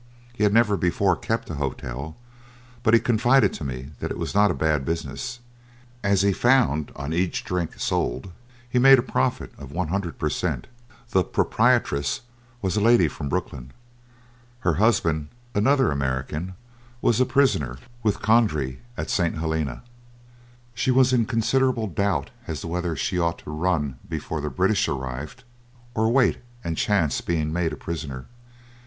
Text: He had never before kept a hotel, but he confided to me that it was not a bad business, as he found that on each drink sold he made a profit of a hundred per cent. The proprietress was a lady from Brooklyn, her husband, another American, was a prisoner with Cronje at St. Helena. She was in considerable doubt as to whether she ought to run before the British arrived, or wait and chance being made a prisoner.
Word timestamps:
He 0.33 0.41
had 0.43 0.51
never 0.51 0.77
before 0.77 1.15
kept 1.15 1.51
a 1.51 1.61
hotel, 1.61 2.17
but 2.81 2.95
he 2.95 2.99
confided 2.99 3.53
to 3.53 3.63
me 3.63 3.91
that 3.99 4.09
it 4.09 4.17
was 4.17 4.33
not 4.33 4.49
a 4.49 4.55
bad 4.55 4.83
business, 4.83 5.41
as 6.03 6.23
he 6.23 6.33
found 6.33 6.87
that 6.87 6.95
on 6.95 7.13
each 7.13 7.43
drink 7.43 7.79
sold 7.79 8.31
he 8.67 8.79
made 8.79 8.97
a 8.97 9.03
profit 9.03 9.53
of 9.59 9.75
a 9.75 9.85
hundred 9.85 10.17
per 10.17 10.27
cent. 10.31 10.65
The 11.11 11.23
proprietress 11.23 12.21
was 12.63 12.75
a 12.75 12.81
lady 12.81 13.07
from 13.07 13.29
Brooklyn, 13.29 13.73
her 14.61 14.73
husband, 14.81 15.27
another 15.53 15.91
American, 15.91 16.55
was 16.99 17.21
a 17.21 17.23
prisoner 17.27 17.77
with 18.01 18.23
Cronje 18.23 18.79
at 18.97 19.11
St. 19.11 19.37
Helena. 19.37 19.83
She 20.73 20.89
was 20.89 21.13
in 21.13 21.27
considerable 21.27 21.85
doubt 21.85 22.31
as 22.47 22.61
to 22.61 22.67
whether 22.67 22.95
she 22.95 23.19
ought 23.19 23.37
to 23.37 23.51
run 23.51 23.99
before 24.09 24.41
the 24.41 24.49
British 24.49 24.87
arrived, 24.87 25.43
or 25.93 26.09
wait 26.09 26.39
and 26.63 26.75
chance 26.75 27.21
being 27.21 27.53
made 27.53 27.71
a 27.71 27.77
prisoner. 27.77 28.25